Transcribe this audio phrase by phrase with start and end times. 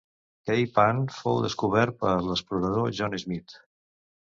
[0.49, 3.61] Cape Ann fou descobert per l'explorador John Smith.